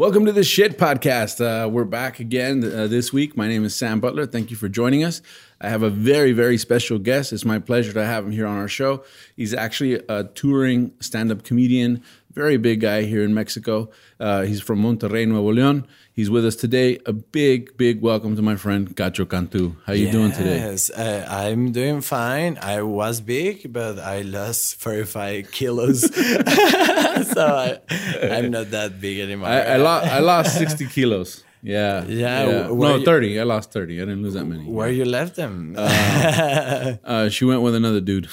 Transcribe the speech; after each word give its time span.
Welcome 0.00 0.24
to 0.24 0.32
the 0.32 0.44
Shit 0.44 0.78
Podcast. 0.78 1.44
Uh, 1.44 1.68
we're 1.68 1.84
back 1.84 2.20
again 2.20 2.64
uh, 2.64 2.86
this 2.86 3.12
week. 3.12 3.36
My 3.36 3.46
name 3.46 3.66
is 3.66 3.76
Sam 3.76 4.00
Butler. 4.00 4.24
Thank 4.24 4.50
you 4.50 4.56
for 4.56 4.66
joining 4.66 5.04
us. 5.04 5.20
I 5.60 5.68
have 5.68 5.82
a 5.82 5.90
very, 5.90 6.32
very 6.32 6.56
special 6.56 6.98
guest. 6.98 7.34
It's 7.34 7.44
my 7.44 7.58
pleasure 7.58 7.92
to 7.92 8.06
have 8.06 8.24
him 8.24 8.32
here 8.32 8.46
on 8.46 8.56
our 8.56 8.66
show. 8.66 9.04
He's 9.36 9.52
actually 9.52 10.00
a 10.08 10.24
touring 10.24 10.92
stand 11.00 11.30
up 11.30 11.42
comedian, 11.42 12.02
very 12.32 12.56
big 12.56 12.80
guy 12.80 13.02
here 13.02 13.22
in 13.22 13.34
Mexico. 13.34 13.90
Uh, 14.18 14.42
he's 14.42 14.60
from 14.60 14.82
Monterrey, 14.82 15.26
Nuevo 15.26 15.52
León. 15.52 15.84
He's 16.12 16.30
with 16.30 16.44
us 16.44 16.56
today. 16.56 16.98
A 17.06 17.12
big, 17.12 17.76
big 17.76 18.00
welcome 18.00 18.36
to 18.36 18.42
my 18.42 18.56
friend 18.56 18.94
Cacho 18.94 19.28
Cantu. 19.28 19.74
How 19.86 19.92
are 19.92 19.96
you 19.96 20.06
yes, 20.06 20.12
doing 20.12 20.32
today? 20.32 20.56
Yes, 20.58 20.90
uh, 20.90 21.26
I'm 21.28 21.72
doing 21.72 22.00
fine. 22.00 22.58
I 22.60 22.82
was 22.82 23.20
big, 23.20 23.72
but 23.72 23.98
I 23.98 24.22
lost 24.22 24.76
45 24.76 25.50
kilos, 25.56 26.02
so 26.14 27.46
I, 27.46 27.78
am 28.22 28.50
not 28.50 28.70
that 28.70 29.00
big 29.00 29.20
anymore. 29.20 29.48
I, 29.48 29.60
I, 29.60 29.76
lost, 29.76 30.06
I 30.06 30.18
lost 30.20 30.58
60 30.58 30.86
kilos. 30.86 31.44
Yeah. 31.62 32.04
Yeah. 32.08 32.46
yeah. 32.46 32.68
No, 32.68 32.96
you, 32.96 33.04
30. 33.04 33.38
I 33.40 33.42
lost 33.42 33.72
30. 33.72 33.96
I 33.96 34.04
didn't 34.06 34.22
lose 34.22 34.32
that 34.34 34.46
many. 34.46 34.64
Where 34.64 34.88
yeah. 34.88 34.98
you 34.98 35.04
left 35.04 35.36
them? 35.36 35.74
Uh, 35.76 36.96
uh, 37.04 37.28
she 37.28 37.44
went 37.44 37.60
with 37.62 37.74
another 37.74 38.00
dude. 38.00 38.28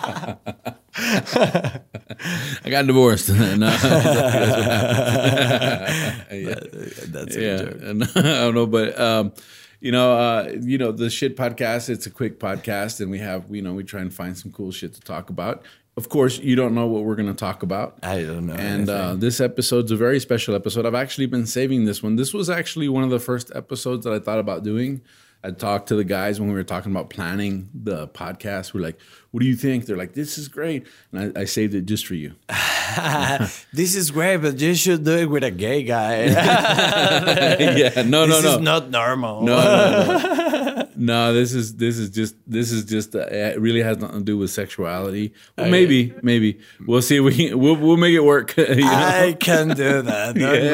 I 2.64 2.70
got 2.70 2.86
divorced. 2.86 3.28
no, 3.32 3.36
yeah. 3.56 3.70
That's 7.08 7.36
a 7.36 7.40
yeah. 7.40 7.56
joke. 7.58 8.16
I 8.16 8.22
don't 8.22 8.54
know, 8.54 8.66
but 8.66 8.98
um, 8.98 9.32
you 9.80 9.92
know, 9.92 10.12
uh, 10.12 10.52
you 10.60 10.78
know, 10.78 10.92
the 10.92 11.10
shit 11.10 11.36
podcast. 11.36 11.88
It's 11.88 12.06
a 12.06 12.10
quick 12.10 12.38
podcast, 12.38 13.00
and 13.00 13.10
we 13.10 13.18
have, 13.18 13.44
you 13.50 13.62
know, 13.62 13.74
we 13.74 13.84
try 13.84 14.00
and 14.00 14.12
find 14.12 14.36
some 14.36 14.52
cool 14.52 14.72
shit 14.72 14.94
to 14.94 15.00
talk 15.00 15.30
about. 15.30 15.64
Of 15.96 16.08
course, 16.08 16.38
you 16.38 16.56
don't 16.56 16.74
know 16.74 16.86
what 16.86 17.04
we're 17.04 17.16
going 17.16 17.28
to 17.28 17.34
talk 17.34 17.62
about. 17.62 17.98
I 18.02 18.22
don't 18.22 18.46
know. 18.46 18.54
And 18.54 18.88
uh, 18.88 19.14
this 19.14 19.40
episode's 19.40 19.90
a 19.90 19.96
very 19.96 20.20
special 20.20 20.54
episode. 20.54 20.86
I've 20.86 20.94
actually 20.94 21.26
been 21.26 21.46
saving 21.46 21.84
this 21.84 22.02
one. 22.02 22.16
This 22.16 22.32
was 22.32 22.48
actually 22.48 22.88
one 22.88 23.04
of 23.04 23.10
the 23.10 23.18
first 23.18 23.50
episodes 23.54 24.04
that 24.04 24.12
I 24.12 24.18
thought 24.18 24.38
about 24.38 24.62
doing. 24.62 25.02
I 25.42 25.50
talked 25.52 25.88
to 25.88 25.94
the 25.94 26.04
guys 26.04 26.38
when 26.38 26.50
we 26.50 26.54
were 26.54 26.64
talking 26.64 26.92
about 26.92 27.08
planning 27.08 27.70
the 27.72 28.08
podcast. 28.08 28.74
We're 28.74 28.82
like, 28.82 29.00
"What 29.30 29.40
do 29.40 29.46
you 29.46 29.56
think?" 29.56 29.86
They're 29.86 29.96
like, 29.96 30.12
"This 30.12 30.36
is 30.36 30.48
great," 30.48 30.86
and 31.12 31.36
I, 31.36 31.40
I 31.42 31.44
saved 31.44 31.74
it 31.74 31.86
just 31.86 32.06
for 32.06 32.14
you. 32.14 32.34
this 33.72 33.94
is 33.96 34.10
great, 34.10 34.36
but 34.38 34.60
you 34.60 34.74
should 34.74 35.04
do 35.04 35.16
it 35.16 35.30
with 35.30 35.42
a 35.42 35.50
gay 35.50 35.82
guy. 35.82 36.24
yeah, 36.26 38.02
no, 38.02 38.26
this 38.26 38.42
no, 38.42 38.50
no, 38.50 38.56
is 38.56 38.60
not 38.60 38.90
normal. 38.90 39.42
no, 39.42 39.56
no, 39.56 40.34
no. 40.34 40.49
no, 41.00 41.32
this 41.32 41.54
is 41.54 41.76
this 41.76 41.96
is 41.98 42.10
just 42.10 42.34
this 42.46 42.70
is 42.70 42.84
just 42.84 43.16
uh, 43.16 43.20
it 43.30 43.58
really 43.58 43.82
has 43.82 43.96
nothing 43.98 44.18
to 44.18 44.24
do 44.24 44.36
with 44.36 44.50
sexuality. 44.50 45.32
Well, 45.56 45.64
Okay. 45.66 45.70
maybe, 45.70 46.14
maybe 46.22 46.60
we'll 46.86 47.00
see. 47.02 47.20
We 47.20 47.54
we'll 47.54 47.76
we'll 47.76 47.96
make 47.96 48.12
it 48.14 48.22
work. 48.24 48.54
you 48.58 48.76
know? 48.76 48.86
I 48.86 49.34
can 49.40 49.68
do 49.68 50.02
that. 50.02 50.34
Don't 50.34 50.42
Yeah, 50.64 50.72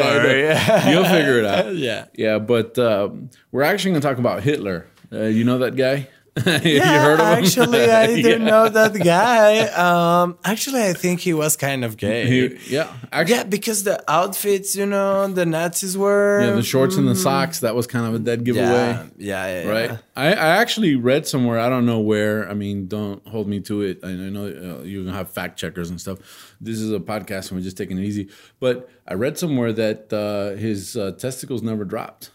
worry. 0.84 0.92
You'll 0.92 1.05
figure 1.05 1.38
it 1.38 1.44
out. 1.46 1.74
Yeah. 1.86 2.06
Yeah, 2.14 2.38
but 2.41 2.77
um, 2.78 3.30
we're 3.52 3.62
actually 3.62 3.92
going 3.92 4.00
to 4.02 4.08
talk 4.08 4.18
about 4.18 4.42
Hitler. 4.42 4.86
Uh, 5.12 5.22
you 5.24 5.44
know 5.44 5.58
that 5.58 5.77
guy? 5.77 6.08
Have 6.45 6.65
Yeah, 6.67 6.73
you 6.95 7.01
heard 7.01 7.20
of 7.20 7.27
him? 7.39 7.45
actually, 7.45 7.91
I 7.91 8.07
didn't 8.07 8.42
Yeah. 8.42 8.51
know 8.51 8.69
that 8.69 8.92
guy. 9.02 9.61
Um, 9.69 10.39
actually, 10.45 10.83
I 10.83 10.92
think 10.92 11.20
he 11.20 11.33
was 11.33 11.57
kind 11.57 11.85
of 11.85 11.97
gay. 11.97 12.27
He- 12.27 12.74
yeah, 12.74 12.92
actually, 13.13 13.36
yeah, 13.36 13.45
because 13.45 13.85
the 13.85 14.02
outfits, 14.11 14.77
you 14.77 14.86
know, 14.86 15.27
the 15.29 15.46
Nazis 15.46 15.96
were. 15.96 16.41
yeah, 16.42 16.51
the 16.52 16.63
shorts 16.63 16.96
and 16.96 17.08
the 17.08 17.14
socks. 17.17 17.61
That 17.61 17.75
was 17.75 17.86
kind 17.86 18.07
of 18.07 18.14
a 18.14 18.19
dead 18.19 18.45
giveaway, 18.45 18.67
Yeah, 18.67 19.46
yeah, 19.46 19.63
yeah. 19.64 19.69
right? 19.70 19.91
I, 20.14 20.27
I 20.29 20.48
actually 20.63 20.96
read 20.96 21.27
somewhere. 21.27 21.58
I 21.58 21.69
don't 21.69 21.86
know 21.86 22.01
where. 22.01 22.48
I 22.48 22.55
mean, 22.55 22.86
don't 22.86 23.27
hold 23.27 23.48
me 23.48 23.61
to 23.61 23.83
it. 23.83 24.01
I, 24.02 24.08
I 24.08 24.13
know 24.30 24.46
uh, 24.46 24.83
you're 24.85 25.05
gonna 25.05 25.17
have 25.17 25.30
fact 25.30 25.58
checkers 25.58 25.91
and 25.91 26.01
stuff. 26.01 26.19
This 26.61 26.80
is 26.80 26.92
a 26.92 26.98
podcast, 27.01 27.51
and 27.51 27.58
we're 27.58 27.64
just 27.64 27.77
taking 27.77 27.98
it 27.98 28.05
easy. 28.05 28.29
But 28.61 28.89
I 29.07 29.14
read 29.14 29.39
somewhere 29.39 29.73
that 29.73 30.13
uh, 30.13 30.57
his 30.58 30.96
uh, 30.96 31.13
testicles 31.13 31.63
never 31.63 31.85
dropped. 31.85 32.30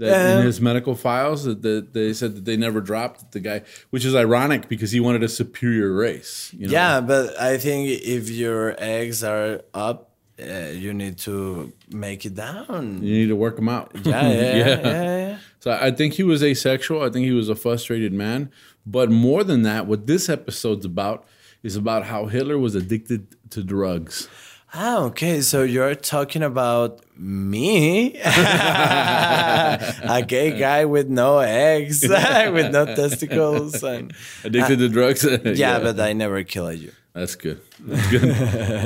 That 0.00 0.30
in 0.32 0.38
Um, 0.38 0.46
his 0.46 0.60
medical 0.60 0.94
files, 0.94 1.44
that, 1.44 1.60
that 1.62 1.92
they 1.92 2.12
said 2.14 2.34
that 2.36 2.44
they 2.46 2.56
never 2.56 2.80
dropped 2.80 3.32
the 3.32 3.40
guy, 3.40 3.62
which 3.90 4.04
is 4.04 4.14
ironic 4.14 4.68
because 4.68 4.90
he 4.92 5.00
wanted 5.00 5.22
a 5.22 5.28
superior 5.28 5.92
race. 5.92 6.52
You 6.56 6.66
know? 6.66 6.72
Yeah, 6.72 7.00
but 7.02 7.38
I 7.38 7.58
think 7.58 7.88
if 7.88 8.30
your 8.30 8.74
eggs 8.78 9.22
are 9.22 9.60
up, 9.74 9.98
uh, 10.42 10.70
you 10.72 10.94
need 10.94 11.18
to 11.18 11.70
make 11.90 12.24
it 12.24 12.34
down. 12.34 13.02
You 13.02 13.12
need 13.20 13.28
to 13.28 13.36
work 13.36 13.56
them 13.56 13.68
out. 13.68 13.92
Yeah, 14.06 14.28
yeah, 14.32 14.56
yeah. 14.56 14.82
yeah, 14.84 15.38
So 15.60 15.70
I 15.72 15.90
think 15.90 16.14
he 16.14 16.22
was 16.22 16.42
asexual. 16.42 17.02
I 17.02 17.10
think 17.10 17.26
he 17.26 17.32
was 17.32 17.50
a 17.50 17.54
frustrated 17.54 18.14
man. 18.14 18.50
But 18.86 19.10
more 19.10 19.44
than 19.44 19.62
that, 19.62 19.86
what 19.86 20.06
this 20.06 20.30
episode's 20.30 20.86
about 20.86 21.26
is 21.62 21.76
about 21.76 22.04
how 22.06 22.24
Hitler 22.24 22.56
was 22.58 22.74
addicted 22.74 23.36
to 23.50 23.62
drugs. 23.62 24.28
Ah, 24.72 25.00
okay. 25.02 25.40
So 25.40 25.64
you're 25.64 25.96
talking 25.96 26.42
about 26.42 27.00
me, 27.16 28.16
a 28.24 30.22
gay 30.26 30.56
guy 30.56 30.84
with 30.84 31.08
no 31.08 31.40
eggs, 31.40 32.02
with 32.08 32.72
no 32.72 32.86
testicles, 32.86 33.82
and 33.82 34.12
Addicted 34.44 34.78
to 34.78 34.88
drugs? 34.88 35.24
yeah, 35.44 35.80
but 35.80 35.98
I 35.98 36.12
never 36.12 36.44
killed 36.44 36.78
you. 36.78 36.92
That's 37.12 37.34
good. 37.34 37.60
That's 37.80 38.08
good. 38.08 38.30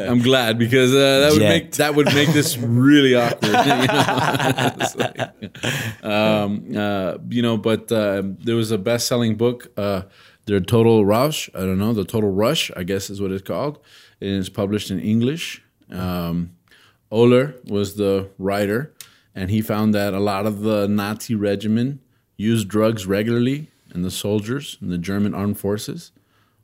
I'm 0.09 0.21
glad 0.21 0.57
because 0.59 0.95
uh, 0.95 1.21
that 1.21 1.33
would 1.33 1.43
make 1.43 1.73
that 1.73 1.95
would 1.95 2.07
make 2.15 2.33
this 2.33 2.57
really 2.57 3.15
awkward. 3.15 3.53
You 3.53 3.87
know, 3.87 4.73
like, 4.97 5.19
um, 6.03 6.65
uh, 6.75 7.19
you 7.29 7.43
know 7.43 7.59
but 7.59 7.93
uh, 7.93 8.23
there 8.25 8.57
was 8.57 8.71
a 8.71 8.79
best-selling 8.79 9.37
book, 9.37 9.71
uh, 9.77 10.05
"The 10.47 10.63
Total 10.63 11.05
Rush." 11.05 11.51
I 11.55 11.59
don't 11.61 11.79
know, 11.79 11.93
"The 11.93 12.07
Total 12.07 12.31
Rush," 12.31 12.71
I 12.75 12.85
guess 12.85 13.11
is 13.11 13.21
what 13.21 13.31
it's 13.31 13.43
called. 13.47 13.79
And 14.23 14.39
it's 14.39 14.49
published 14.49 14.91
in 14.91 14.99
English. 15.01 15.61
Um, 15.91 16.57
Ohler 17.13 17.55
was 17.71 17.95
the 17.97 18.29
writer, 18.39 18.93
and 19.35 19.51
he 19.51 19.61
found 19.63 19.95
that 19.95 20.15
a 20.15 20.21
lot 20.21 20.47
of 20.47 20.61
the 20.61 20.89
Nazi 20.89 21.35
regimen 21.35 22.01
used 22.37 22.69
drugs 22.69 23.07
regularly, 23.07 23.71
and 23.93 24.05
the 24.05 24.11
soldiers 24.11 24.77
in 24.83 24.89
the 24.89 24.99
German 24.99 25.35
armed 25.35 25.59
forces, 25.59 26.11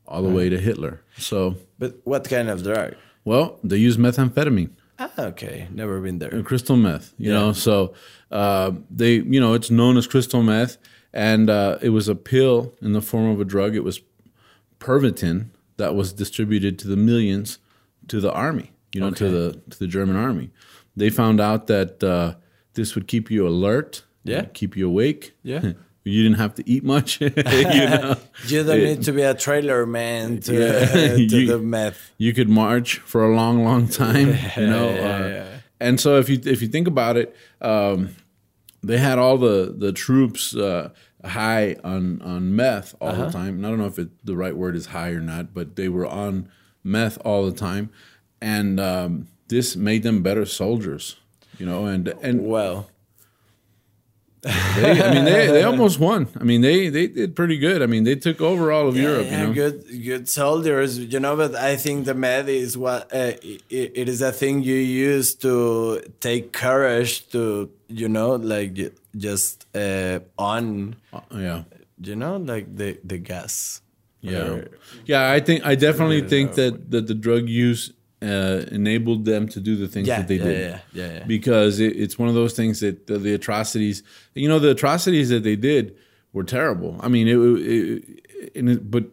all 0.06 0.22
the 0.22 0.28
way 0.30 0.48
to 0.48 0.59
Hitler. 0.59 1.00
So, 1.16 1.56
But 1.78 2.00
what 2.04 2.28
kind 2.28 2.48
of 2.50 2.62
drug? 2.62 2.94
well, 3.25 3.59
they 3.62 3.76
use 3.76 3.97
methamphetamine, 3.97 4.70
Ah, 4.98 5.10
okay. 5.19 5.66
Never 5.72 5.98
been 6.00 6.19
there. 6.19 6.42
crystal 6.42 6.76
meth. 6.76 7.14
You 7.16 7.32
know, 7.32 7.53
so 7.54 7.94
uh, 8.30 8.72
they, 8.91 9.14
you 9.14 9.41
know, 9.41 9.54
it's 9.54 9.70
known 9.70 9.97
as 9.97 10.06
crystal 10.06 10.42
meth, 10.42 10.76
and 11.14 11.48
uh, 11.48 11.78
it 11.80 11.88
was 11.91 12.06
a 12.09 12.14
pill 12.14 12.75
in 12.82 12.92
the 12.92 13.00
form 13.00 13.30
of 13.30 13.41
a 13.41 13.44
drug. 13.47 13.75
It 13.75 13.82
was 13.84 14.00
Pervitin 14.78 15.47
that 15.78 15.94
was 15.94 16.12
distributed 16.12 16.78
to 16.80 16.88
the 16.88 16.97
millions 16.97 17.59
to 18.09 18.20
the 18.20 18.30
army. 18.32 18.72
You 18.92 19.00
know, 19.00 19.10
to 19.10 19.28
the 19.28 19.60
to 19.70 19.78
the 19.78 19.86
German 19.86 20.16
army. 20.16 20.50
They 20.96 21.10
found 21.10 21.40
out 21.40 21.66
that 21.68 22.02
uh, 22.02 22.34
this 22.74 22.94
would 22.94 23.06
keep 23.06 23.30
you 23.30 23.46
alert. 23.46 24.04
Yeah. 24.24 24.44
keep 24.52 24.76
you 24.76 24.86
awake. 24.86 25.32
Yeah. 25.42 25.72
you 26.04 26.22
didn't 26.22 26.38
have 26.38 26.54
to 26.56 26.68
eat 26.68 26.84
much. 26.84 27.20
you 27.20 27.30
know. 27.30 28.16
You 28.46 28.64
don't 28.64 28.78
It- 28.80 28.84
need 28.84 29.02
to 29.04 29.12
be 29.12 29.22
a 29.22 29.34
trailer 29.34 29.86
man 29.86 30.40
to, 30.40 30.52
Yeah. 30.54 31.14
to 31.16 31.22
You- 31.22 31.46
the 31.46 31.58
meth. 31.58 32.10
you 32.18 32.32
could 32.34 32.48
march 32.48 32.98
for 32.98 33.24
a 33.24 33.34
long, 33.34 33.64
long 33.64 33.86
time. 33.88 34.28
You 34.56 34.66
know, 34.66 34.90
Yeah, 34.90 35.16
uh, 35.16 35.26
yeah. 35.28 35.46
and 35.80 36.00
so 36.00 36.18
if 36.18 36.28
you 36.28 36.38
if 36.44 36.60
you 36.62 36.68
think 36.68 36.86
about 36.88 37.16
it, 37.16 37.34
um, 37.62 38.16
they 38.82 38.98
had 38.98 39.18
all 39.18 39.38
the 39.38 39.74
the 39.76 39.92
troops 39.92 40.54
uh, 40.56 40.91
high 41.24 41.76
on 41.84 42.20
on 42.22 42.54
meth 42.56 42.94
all 43.00 43.09
Uh-huh. 43.10 43.26
the 43.26 43.32
time. 43.32 43.54
And 43.56 43.66
I 43.66 43.68
don't 43.70 43.78
know 43.78 43.86
if 43.86 43.98
it, 43.98 44.09
the 44.24 44.36
right 44.36 44.56
word 44.56 44.74
is 44.76 44.86
high 44.86 45.10
or 45.10 45.20
not, 45.20 45.54
but 45.54 45.76
they 45.76 45.88
were 45.88 46.06
on 46.06 46.48
meth 46.82 47.18
all 47.24 47.44
the 47.50 47.56
time, 47.56 47.91
and 48.41 48.78
um, 48.81 49.28
this 49.48 49.77
made 49.77 50.03
them 50.03 50.22
better 50.22 50.45
soldiers. 50.47 51.16
You 51.59 51.66
know, 51.66 51.87
and 51.87 52.09
and 52.22 52.47
Well, 52.47 52.89
they, 54.42 55.03
I 55.03 55.13
mean 55.13 55.25
they, 55.27 55.47
they 55.48 55.63
almost 55.63 55.98
won. 55.98 56.27
I 56.41 56.45
mean 56.45 56.63
they 56.63 56.89
they 56.89 57.07
did 57.09 57.37
pretty 57.37 57.59
good. 57.59 57.83
I 57.83 57.87
mean 57.87 58.04
they 58.04 58.15
took 58.16 58.41
over 58.41 58.72
all 58.72 58.89
of 58.89 58.97
Europe. 58.97 59.27
yeah, 59.27 59.41
you 59.42 59.47
know, 59.48 59.53
good 59.53 59.84
good 60.04 60.28
soldiers, 60.28 60.98
you 60.98 61.21
know. 61.21 61.37
But 61.37 61.54
I 61.54 61.77
think 61.77 62.07
the 62.07 62.15
med 62.15 62.48
is 62.48 62.78
what 62.78 63.13
uh, 63.13 63.34
it, 63.42 63.63
it 63.69 64.09
is 64.09 64.22
a 64.22 64.33
thing 64.33 64.63
you 64.63 64.77
use 64.77 65.34
to 65.37 66.01
take 66.21 66.53
courage 66.54 67.28
to, 67.33 67.71
you 67.89 68.09
know, 68.09 68.37
like 68.37 68.95
just 69.15 69.66
uh, 69.77 70.21
on, 70.39 70.97
Uh, 71.13 71.21
yeah. 71.34 71.63
you 72.01 72.16
know, 72.16 72.39
like 72.39 72.75
the 72.75 72.98
the 73.04 73.19
gas. 73.19 73.83
Yeah, 74.22 74.65
yeah. 75.04 75.31
I 75.31 75.41
think 75.41 75.65
I 75.66 75.75
definitely 75.75 76.22
think 76.28 76.54
that 76.54 76.91
that 76.91 77.07
the 77.07 77.15
drug 77.15 77.48
use 77.48 77.92
uh, 78.22 78.64
enabled 78.70 79.24
them 79.24 79.48
to 79.48 79.60
do 79.60 79.76
the 79.76 79.88
things 79.88 80.06
Yeah, 80.08 80.18
that 80.18 80.28
they 80.28 80.36
yeah, 80.36 80.44
did. 80.44 80.60
yeah, 80.60 80.78
yeah, 80.92 81.12
yeah. 81.18 81.24
Because 81.24 81.80
it, 81.80 81.96
it's 81.96 82.18
one 82.18 82.28
of 82.28 82.34
those 82.34 82.52
things 82.54 82.80
that 82.80 83.06
the, 83.06 83.18
the 83.18 83.32
atrocities, 83.34 84.02
you 84.34 84.48
know, 84.48 84.58
the 84.58 84.70
atrocities 84.70 85.28
that 85.30 85.42
they 85.42 85.56
did 85.56 85.96
were 86.32 86.44
terrible. 86.44 86.96
I 87.00 87.08
mean, 87.08 87.28
it, 87.28 87.36
it, 87.36 88.20
it 88.54 88.90
but 88.90 89.04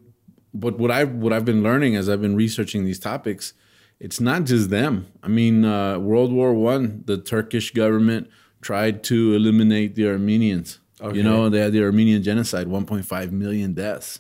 but 0.54 0.78
what 0.78 0.92
I 0.92 1.04
what 1.06 1.32
I've 1.34 1.46
been 1.46 1.64
learning 1.64 1.96
as 1.96 2.10
I've 2.10 2.22
been 2.22 2.36
researching 2.36 2.84
these 2.86 3.00
topics, 3.00 3.54
it's 4.00 4.20
not 4.20 4.44
just 4.46 4.70
them. 4.70 5.08
I 5.24 5.28
mean, 5.28 5.64
uh, 5.66 6.00
World 6.00 6.32
War 6.34 6.54
One, 6.54 7.04
the 7.06 7.18
Turkish 7.18 7.72
government 7.72 8.30
tried 8.62 9.04
to 9.06 9.34
eliminate 9.34 9.96
the 9.96 10.08
Armenians. 10.10 10.80
Okay. 11.00 11.18
You 11.18 11.24
know, 11.24 11.48
they 11.48 11.60
had 11.60 11.74
the 11.74 11.84
Armenian 11.84 12.24
genocide, 12.24 12.66
1.5 12.68 13.32
million 13.32 13.74
deaths. 13.76 14.20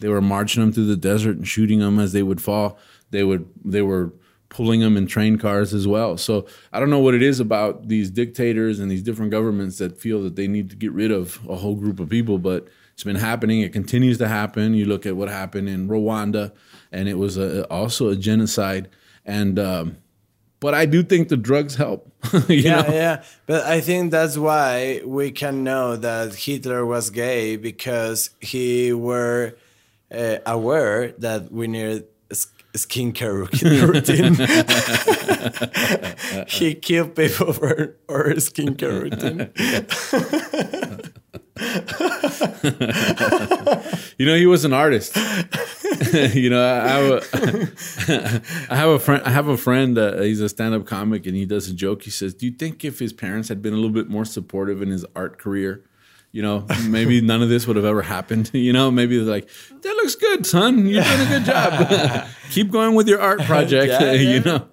They 0.00 0.08
were 0.08 0.22
marching 0.22 0.62
them 0.62 0.72
through 0.72 0.86
the 0.86 0.96
desert 0.96 1.36
and 1.36 1.46
shooting 1.46 1.80
them 1.80 1.98
as 1.98 2.12
they 2.14 2.22
would 2.22 2.40
fall. 2.40 2.78
They 3.16 3.24
would 3.24 3.48
they 3.64 3.82
were 3.82 4.12
pulling 4.48 4.80
them 4.80 4.96
in 4.96 5.06
train 5.06 5.38
cars 5.38 5.74
as 5.74 5.88
well. 5.88 6.16
So 6.16 6.46
I 6.72 6.78
don't 6.80 6.90
know 6.90 6.98
what 6.98 7.14
it 7.14 7.22
is 7.22 7.40
about 7.40 7.88
these 7.88 8.10
dictators 8.10 8.78
and 8.78 8.90
these 8.90 9.02
different 9.02 9.30
governments 9.30 9.78
that 9.78 9.98
feel 9.98 10.22
that 10.22 10.36
they 10.36 10.46
need 10.46 10.70
to 10.70 10.76
get 10.76 10.92
rid 10.92 11.10
of 11.10 11.40
a 11.48 11.56
whole 11.56 11.74
group 11.74 11.98
of 11.98 12.08
people, 12.08 12.38
but 12.38 12.68
it's 12.92 13.04
been 13.04 13.16
happening. 13.16 13.60
It 13.60 13.72
continues 13.72 14.18
to 14.18 14.28
happen. 14.28 14.74
You 14.74 14.86
look 14.86 15.04
at 15.04 15.16
what 15.16 15.28
happened 15.28 15.68
in 15.68 15.88
Rwanda, 15.88 16.52
and 16.92 17.08
it 17.08 17.18
was 17.18 17.36
a, 17.36 17.64
also 17.68 18.08
a 18.08 18.16
genocide. 18.16 18.88
And 19.24 19.58
um, 19.58 19.96
but 20.60 20.74
I 20.74 20.86
do 20.86 21.02
think 21.02 21.28
the 21.28 21.36
drugs 21.36 21.74
help. 21.74 22.10
yeah, 22.48 22.82
know? 22.82 22.94
yeah. 22.94 23.22
But 23.46 23.64
I 23.64 23.80
think 23.80 24.10
that's 24.10 24.38
why 24.38 25.02
we 25.04 25.30
can 25.30 25.64
know 25.64 25.96
that 25.96 26.34
Hitler 26.34 26.86
was 26.86 27.10
gay 27.10 27.56
because 27.56 28.30
he 28.40 28.92
were 28.92 29.56
uh, 30.10 30.38
aware 30.46 31.12
that 31.18 31.52
we 31.52 31.66
need 31.66 31.84
a 31.84 31.96
sk- 31.98 32.15
skincare 32.76 33.46
routine. 33.88 34.36
he 36.48 36.74
killed 36.74 37.14
people 37.14 37.52
for 37.52 37.96
our 38.08 38.34
skincare 38.34 39.02
routine. 39.02 39.50
You 44.18 44.24
know, 44.24 44.34
he 44.34 44.46
was 44.46 44.64
an 44.64 44.72
artist. 44.72 45.14
you 46.34 46.48
know, 46.48 46.64
I 46.64 46.88
have 46.88 47.10
a, 47.10 48.42
I 48.70 48.76
have 48.76 48.88
a 48.88 48.98
friend. 48.98 49.22
I 49.24 49.30
have 49.30 49.48
a 49.48 49.56
friend. 49.58 49.98
Uh, 49.98 50.22
he's 50.22 50.40
a 50.40 50.48
stand-up 50.48 50.86
comic, 50.86 51.26
and 51.26 51.36
he 51.36 51.44
does 51.44 51.68
a 51.68 51.74
joke. 51.74 52.02
He 52.02 52.10
says, 52.10 52.32
"Do 52.32 52.46
you 52.46 52.52
think 52.52 52.84
if 52.84 52.98
his 52.98 53.12
parents 53.12 53.48
had 53.48 53.60
been 53.60 53.74
a 53.74 53.76
little 53.76 53.90
bit 53.90 54.08
more 54.08 54.24
supportive 54.24 54.80
in 54.80 54.88
his 54.88 55.04
art 55.14 55.38
career, 55.38 55.84
you 56.36 56.42
know, 56.42 56.66
maybe 56.86 57.20
none 57.22 57.40
of 57.40 57.48
this 57.48 57.66
would 57.66 57.76
have 57.76 57.86
ever 57.86 58.02
happened? 58.02 58.50
You 58.66 58.72
know, 58.72 58.90
maybe 58.90 59.18
like, 59.20 59.48
that 59.82 59.96
looks 59.96 60.16
good, 60.16 60.44
son. 60.44 60.86
You're 60.86 61.02
doing 61.02 61.20
a 61.20 61.26
good 61.26 61.44
job. 61.44 62.26
Keep 62.50 62.72
going 62.72 62.94
with 62.94 63.08
your 63.08 63.20
art 63.20 63.40
project. 63.42 63.92
Yeah, 63.92 64.12
you 64.12 64.40
know." 64.40 64.68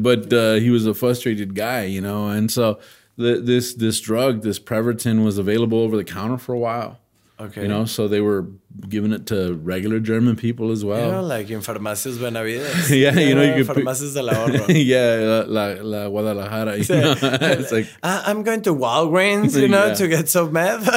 But 0.00 0.32
uh, 0.32 0.54
he 0.54 0.70
was 0.70 0.86
a 0.86 0.94
frustrated 0.94 1.54
guy, 1.54 1.84
you 1.84 2.00
know, 2.00 2.28
and 2.28 2.50
so 2.50 2.80
the, 3.16 3.36
this 3.36 3.74
this 3.74 4.00
drug, 4.00 4.42
this 4.42 4.58
Preverton, 4.58 5.24
was 5.24 5.36
available 5.38 5.78
over 5.78 5.96
the 5.96 6.04
counter 6.04 6.38
for 6.38 6.52
a 6.54 6.58
while. 6.58 6.98
Okay. 7.40 7.62
You 7.62 7.68
know, 7.68 7.84
so 7.84 8.06
they 8.06 8.20
were 8.20 8.46
giving 8.88 9.12
it 9.12 9.26
to 9.26 9.54
regular 9.54 9.98
German 9.98 10.36
people 10.36 10.70
as 10.70 10.82
You 10.82 10.90
well. 10.90 11.10
know, 11.10 11.22
like 11.22 11.50
in 11.50 11.60
Farmacias 11.60 12.18
Benavides. 12.20 12.90
Yeah, 12.94 13.18
you 13.18 13.34
know, 13.34 13.42
you 13.42 13.64
could 13.64 13.76
Farmacias 13.76 14.14
del 14.14 14.28
Ahorro. 14.28 14.64
yeah, 14.68 15.44
la, 15.48 15.66
la, 15.72 15.82
la 15.82 16.08
Guadalajara. 16.08 16.76
You 16.78 16.84
know? 16.94 17.14
it's 17.22 17.72
like, 17.72 17.88
I- 18.04 18.22
I'm 18.26 18.44
going 18.44 18.62
to 18.62 18.70
Walgreens, 18.74 19.60
you 19.60 19.66
know, 19.66 19.86
Yeah. 19.86 19.94
to 19.94 20.08
get 20.08 20.28
some 20.28 20.52
meth. 20.52 20.88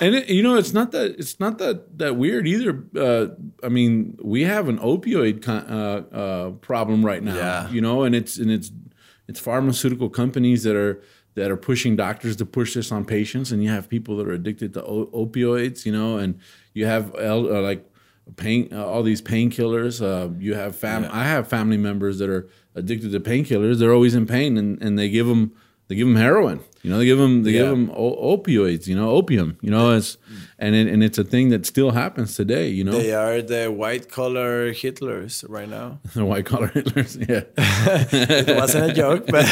and 0.00 0.14
it, 0.14 0.30
you 0.30 0.42
know, 0.42 0.56
it's 0.56 0.72
not 0.72 0.90
that 0.92 1.16
it's 1.18 1.38
not 1.38 1.58
that 1.58 1.98
that 1.98 2.16
weird 2.16 2.48
either. 2.48 2.82
Uh, 2.96 3.26
I 3.62 3.68
mean, 3.68 4.16
we 4.22 4.44
have 4.44 4.68
an 4.68 4.78
opioid 4.78 5.42
con- 5.42 5.66
uh, 5.68 6.16
uh, 6.16 6.50
problem 6.62 7.04
right 7.04 7.22
now. 7.22 7.36
Yeah. 7.36 7.70
You 7.70 7.82
know, 7.82 8.04
and 8.04 8.14
it's 8.14 8.38
and 8.38 8.50
it's 8.50 8.70
it's 9.28 9.38
pharmaceutical 9.38 10.08
companies 10.08 10.62
that 10.64 10.76
are 10.76 11.02
that 11.34 11.50
are 11.50 11.56
pushing 11.56 11.96
doctors 11.96 12.36
to 12.36 12.46
push 12.46 12.74
this 12.74 12.92
on 12.92 13.04
patients, 13.04 13.52
and 13.52 13.62
you 13.62 13.70
have 13.70 13.88
people 13.88 14.16
that 14.18 14.26
are 14.28 14.32
addicted 14.32 14.74
to 14.74 14.84
o- 14.84 15.06
opioids. 15.26 15.86
You 15.86 15.92
know, 15.92 16.18
and 16.18 16.38
you 16.74 16.86
have 16.86 17.14
el- 17.18 17.54
uh, 17.54 17.60
like 17.60 17.88
pain, 18.36 18.68
uh, 18.72 18.84
all 18.84 19.02
these 19.02 19.22
painkillers. 19.22 20.02
Uh, 20.02 20.32
you 20.38 20.54
have 20.54 20.76
fam. 20.76 21.08
I 21.10 21.24
have 21.24 21.48
family 21.48 21.76
members 21.78 22.18
that 22.18 22.28
are 22.28 22.48
addicted 22.74 23.12
to 23.12 23.20
painkillers. 23.20 23.78
They're 23.78 23.92
always 23.94 24.14
in 24.14 24.26
pain, 24.26 24.56
and, 24.56 24.80
and 24.82 24.98
they 24.98 25.08
give 25.08 25.26
them 25.26 25.52
they 25.88 25.94
give 25.96 26.06
them 26.06 26.16
heroin. 26.16 26.60
You 26.82 26.90
know, 26.90 26.98
they 26.98 27.04
give 27.04 27.18
them 27.18 27.42
they 27.44 27.52
give 27.52 27.68
them 27.68 27.90
o- 27.94 28.36
opioids. 28.36 28.86
You 28.88 28.96
know, 28.96 29.10
opium. 29.10 29.56
You 29.60 29.70
know, 29.70 29.92
it's 29.92 30.16
and 30.58 30.74
it, 30.74 30.88
and 30.88 31.02
it's 31.04 31.16
a 31.18 31.22
thing 31.24 31.50
that 31.50 31.64
still 31.64 31.92
happens 31.92 32.34
today. 32.34 32.68
You 32.68 32.82
know, 32.84 32.92
they 32.92 33.12
are 33.12 33.40
the 33.40 33.66
white 33.70 34.08
collar 34.10 34.72
Hitlers 34.72 35.44
right 35.48 35.68
now. 35.68 36.00
the 36.14 36.24
white 36.24 36.44
collar 36.46 36.68
Hitlers. 36.68 37.16
Yeah, 37.28 37.44
It 37.56 38.56
wasn't 38.56 38.90
a 38.90 38.94
joke, 38.94 39.26
but, 39.26 39.46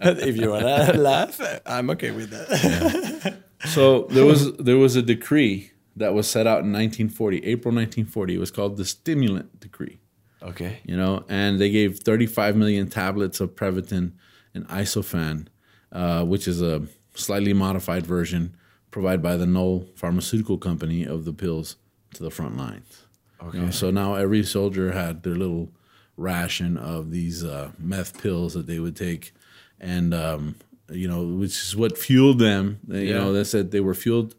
but 0.00 0.18
if 0.28 0.36
you 0.36 0.50
wanna 0.50 0.92
laugh, 0.94 1.40
I'm 1.64 1.88
okay 1.90 2.10
with 2.10 2.30
that. 2.30 3.38
so 3.66 4.02
there 4.10 4.24
was 4.26 4.54
there 4.56 4.76
was 4.76 4.96
a 4.96 5.02
decree 5.02 5.72
that 5.96 6.14
was 6.14 6.28
set 6.28 6.46
out 6.46 6.62
in 6.62 6.72
1940, 6.72 7.38
April 7.38 7.74
1940. 7.74 8.34
It 8.34 8.38
was 8.38 8.50
called 8.50 8.76
the 8.76 8.84
Stimulant 8.84 9.60
Decree. 9.60 9.98
Okay. 10.40 10.78
you 10.84 10.96
know, 10.96 11.24
and 11.28 11.58
they 11.60 11.68
gave 11.68 11.98
35 11.98 12.54
million 12.54 12.88
tablets 12.88 13.40
of 13.40 13.56
Previtin 13.56 14.12
and 14.58 14.68
Isophan, 14.68 15.46
uh, 15.92 16.24
which 16.24 16.46
is 16.48 16.60
a 16.62 16.82
slightly 17.14 17.52
modified 17.52 18.06
version 18.06 18.54
provided 18.90 19.22
by 19.22 19.36
the 19.36 19.46
Knoll 19.46 19.88
Pharmaceutical 19.94 20.58
Company 20.58 21.04
of 21.04 21.24
the 21.24 21.32
pills 21.32 21.76
to 22.14 22.22
the 22.22 22.30
front 22.30 22.56
lines. 22.56 23.04
Okay. 23.42 23.70
so 23.70 23.90
now 23.90 24.14
every 24.14 24.42
soldier 24.42 24.90
had 24.92 25.22
their 25.22 25.36
little 25.36 25.70
ration 26.16 26.76
of 26.76 27.12
these 27.12 27.44
uh, 27.44 27.70
meth 27.78 28.20
pills 28.20 28.54
that 28.54 28.66
they 28.66 28.80
would 28.80 28.96
take, 28.96 29.32
and 29.80 30.12
um, 30.12 30.56
you 30.90 31.06
know, 31.06 31.24
which 31.24 31.52
is 31.62 31.76
what 31.76 31.96
fueled 31.96 32.40
them. 32.40 32.80
You 32.88 32.98
Yeah. 33.00 33.14
know, 33.18 33.32
they 33.32 33.44
said 33.44 33.70
they 33.70 33.80
were 33.80 33.94
fueled. 33.94 34.34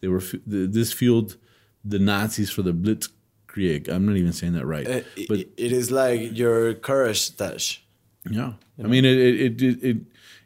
They 0.00 0.06
were 0.08 0.20
fu- 0.20 0.40
this 0.46 0.92
fueled 0.92 1.36
the 1.84 1.98
Nazis 1.98 2.50
for 2.50 2.62
the 2.62 2.72
Blitzkrieg. 2.72 3.88
I'm 3.88 4.06
not 4.06 4.16
even 4.16 4.32
saying 4.32 4.52
that 4.52 4.66
right, 4.66 4.86
Uh, 4.86 5.00
but 5.28 5.38
it- 5.40 5.52
it 5.56 5.72
is 5.72 5.90
like 5.90 6.36
your 6.38 6.74
courage 6.74 7.20
stash. 7.22 7.82
Yeah, 8.30 8.52
I 8.82 8.86
mean, 8.86 9.04
it 9.04 9.16
it 9.18 9.62
it 9.62 9.82
it 9.84 9.96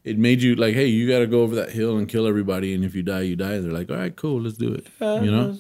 it 0.04 0.18
made 0.18 0.40
you 0.42 0.54
like, 0.56 0.74
hey, 0.74 0.86
you 0.86 1.08
got 1.08 1.18
to 1.20 1.26
go 1.26 1.42
over 1.42 1.54
that 1.56 1.70
hill 1.70 1.98
and 1.98 2.08
kill 2.08 2.26
everybody, 2.26 2.74
and 2.74 2.84
if 2.84 2.94
you 2.94 3.02
die, 3.02 3.20
you 3.22 3.36
die. 3.36 3.58
They're 3.58 3.70
like, 3.72 3.90
all 3.90 3.96
right, 3.96 4.14
cool, 4.16 4.40
let's 4.42 4.56
do 4.56 4.72
it. 4.72 4.86
you 5.00 5.30
know, 5.30 5.56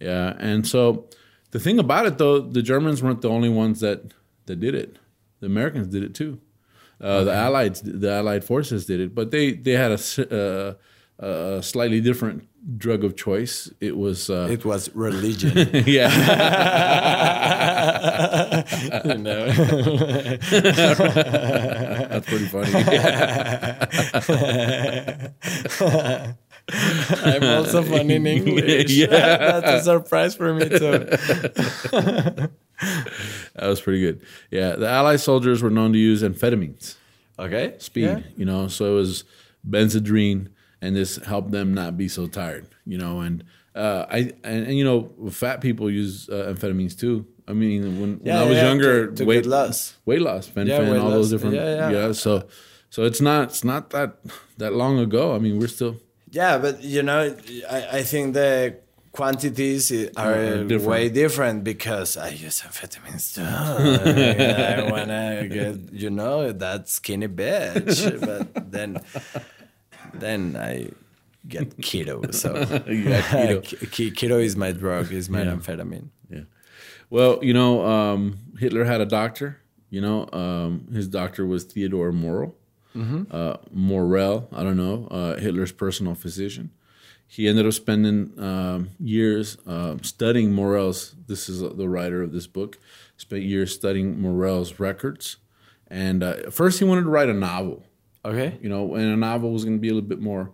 yeah. 0.00 0.34
And 0.38 0.66
so 0.66 1.06
the 1.52 1.58
thing 1.60 1.78
about 1.78 2.06
it, 2.06 2.18
though, 2.18 2.40
the 2.40 2.62
Germans 2.62 3.02
weren't 3.02 3.22
the 3.22 3.30
only 3.30 3.48
ones 3.48 3.80
that 3.80 4.12
that 4.46 4.60
did 4.60 4.74
it. 4.74 4.96
The 5.40 5.46
Americans 5.46 5.88
did 5.88 6.02
it 6.02 6.14
too. 6.14 6.38
Uh, 7.00 7.24
The 7.24 7.32
Allied 7.34 7.74
the 7.76 8.10
Allied 8.12 8.44
forces 8.44 8.86
did 8.86 9.00
it, 9.00 9.14
but 9.14 9.30
they 9.30 9.52
they 9.52 9.72
had 9.72 9.90
a 9.90 9.94
s- 9.94 10.18
uh, 10.18 10.74
a 11.18 11.60
slightly 11.62 12.00
different 12.00 12.48
drug 12.78 13.02
of 13.04 13.16
choice. 13.16 13.72
It 13.80 13.96
was 13.96 14.28
uh, 14.30 14.48
It 14.50 14.64
was 14.64 14.88
religion. 14.94 15.68
yeah. 15.86 16.10
know? 19.18 19.46
That's 22.08 22.26
pretty 22.26 22.46
funny. 22.46 22.72
I'm 27.24 27.42
also 27.44 27.82
funny 27.82 28.14
in 28.16 28.26
English. 28.26 28.90
Yeah. 28.90 29.08
That's 29.60 29.82
a 29.82 29.84
surprise 29.84 30.34
for 30.34 30.54
me 30.54 30.68
too. 30.68 31.06
That 33.54 33.60
was 33.60 33.80
pretty 33.80 34.00
good. 34.00 34.22
Yeah, 34.50 34.74
the 34.76 34.88
Allied 34.88 35.20
soldiers 35.20 35.62
were 35.62 35.70
known 35.70 35.92
to 35.92 35.98
use 35.98 36.22
amphetamines, 36.22 36.96
Okay. 37.38 37.74
speed. 37.78 38.02
Yeah. 38.04 38.20
You 38.36 38.44
know, 38.44 38.68
so 38.68 38.92
it 38.92 38.96
was 38.96 39.24
Benzedrine, 39.68 40.48
and 40.80 40.96
this 40.96 41.16
helped 41.24 41.52
them 41.52 41.74
not 41.74 41.96
be 41.96 42.08
so 42.08 42.26
tired. 42.26 42.66
You 42.84 42.98
know, 42.98 43.20
and 43.20 43.44
uh, 43.74 44.06
I 44.10 44.18
and, 44.44 44.66
and 44.68 44.76
you 44.78 44.84
know, 44.84 45.10
fat 45.30 45.60
people 45.60 45.90
use 45.90 46.28
uh, 46.28 46.52
amphetamines 46.54 46.98
too. 46.98 47.26
I 47.48 47.52
mean, 47.54 47.82
when, 48.00 48.10
when 48.18 48.20
Yeah, 48.24 48.42
I 48.42 48.44
was 48.48 48.56
yeah, 48.56 48.68
younger, 48.68 49.06
to- 49.08 49.14
to 49.16 49.24
weight 49.24 49.46
loss. 49.46 49.94
weight 50.06 50.20
loss, 50.22 50.46
fen, 50.46 50.66
Yeah, 50.66 50.78
all 50.98 51.10
those 51.10 51.30
different. 51.30 51.54
Yeah, 51.56 51.90
yeah. 51.90 52.12
So, 52.12 52.46
so 52.90 53.02
it's 53.04 53.20
not 53.20 53.48
it's 53.48 53.64
not 53.64 53.90
that 53.90 54.16
that 54.58 54.72
long 54.74 54.98
ago. 54.98 55.34
I 55.34 55.38
mean, 55.38 55.58
we're 55.58 55.68
still 55.78 55.96
Yeah, 56.30 56.58
but 56.58 56.82
you 56.82 57.02
know, 57.02 57.34
I, 57.68 57.98
I 57.98 58.02
think 58.04 58.34
the 58.34 58.76
quantities 59.12 59.92
are 60.16 60.64
different. 60.64 60.84
way 60.90 61.08
different 61.10 61.64
because 61.64 62.16
I 62.16 62.28
use 62.30 62.62
amphetamines 62.62 63.34
too. 63.34 63.42
I 64.78 64.90
wanna 64.90 65.48
get, 65.48 65.92
you 65.92 66.08
know, 66.10 66.52
that 66.52 66.88
skinny 66.88 67.28
bitch, 67.28 68.20
but 68.26 68.70
then, 68.72 69.00
then 70.14 70.56
I 70.56 70.88
get 71.48 71.76
keto. 71.78 72.32
So 72.34 72.54
keto. 72.64 73.62
Keto 74.14 74.42
is 74.42 74.56
my 74.56 74.72
drug, 74.72 75.12
is 75.12 75.28
my 75.28 75.42
Yeah. 75.42 75.52
amphetamine. 75.54 76.08
Yeah. 76.30 76.40
Well, 77.10 77.38
you 77.42 77.52
know, 77.54 77.84
um, 77.86 78.38
Hitler 78.58 78.84
had 78.84 79.00
a 79.00 79.06
doctor. 79.06 79.58
You 79.90 80.00
know, 80.00 80.28
um, 80.32 80.88
his 80.92 81.06
doctor 81.08 81.44
was 81.46 81.64
Theodore 81.64 82.12
Morell. 82.12 82.54
Uh, 82.94 83.56
Morell, 83.70 84.48
I 84.52 84.62
don't 84.62 84.76
know, 84.76 85.08
uh, 85.10 85.36
Hitler's 85.38 85.72
personal 85.72 86.14
physician. 86.14 86.70
he 87.26 87.48
ended 87.48 87.66
up 87.66 87.72
spending 87.72 88.38
um, 88.38 88.90
years 89.00 89.56
uh, 89.66 89.96
studying 90.02 90.52
Morell's. 90.52 91.14
This 91.26 91.48
is 91.48 91.60
the 91.60 91.88
writer 91.88 92.22
of 92.22 92.32
this 92.32 92.46
book. 92.46 92.78
Spent 93.16 93.44
years 93.44 93.74
studying 93.74 94.20
Morell's 94.20 94.78
records, 94.78 95.38
and 95.88 96.22
uh, 96.22 96.50
first 96.50 96.78
he 96.80 96.84
wanted 96.84 97.04
to 97.04 97.08
write 97.10 97.30
a 97.30 97.34
novel. 97.34 97.82
Okay. 98.26 98.58
You 98.60 98.68
know, 98.68 98.94
and 98.94 99.06
a 99.12 99.16
novel 99.16 99.52
was 99.52 99.64
going 99.64 99.78
to 99.78 99.80
be 99.80 99.88
a 99.88 99.94
little 99.94 100.08
bit 100.08 100.20
more 100.20 100.50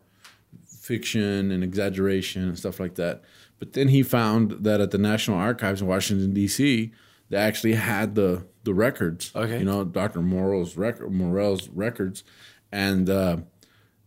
fiction 0.89 1.53
and 1.53 1.63
exaggeration 1.63 2.45
and 2.45 2.59
stuff 2.59 2.81
like 2.81 2.95
that. 2.95 3.23
But 3.59 3.75
then 3.75 3.89
he 3.89 4.03
found 4.03 4.65
that 4.65 4.81
at 4.81 4.91
the 4.91 4.99
National 4.99 5.37
Archives 5.37 5.83
in 5.83 5.87
Washington 5.87 6.33
D.C., 6.33 6.91
they 7.29 7.37
actually 7.37 7.75
had 7.75 8.15
the 8.15 8.47
the 8.65 8.73
records. 8.73 9.31
Okay. 9.37 9.59
You 9.59 9.65
know, 9.67 9.85
Dr. 9.85 10.21
Morell's 10.21 10.79
record, 10.79 11.13
Morell's 11.13 11.69
records, 11.69 12.25
and 12.73 13.09
uh, 13.11 13.37